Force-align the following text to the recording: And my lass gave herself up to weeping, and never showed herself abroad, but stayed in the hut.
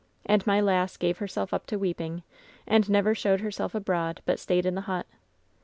And 0.25 0.47
my 0.47 0.59
lass 0.59 0.97
gave 0.97 1.19
herself 1.19 1.53
up 1.53 1.67
to 1.67 1.77
weeping, 1.77 2.23
and 2.65 2.89
never 2.89 3.13
showed 3.13 3.41
herself 3.41 3.75
abroad, 3.75 4.23
but 4.25 4.39
stayed 4.39 4.65
in 4.65 4.73
the 4.73 4.81
hut. 4.89 5.05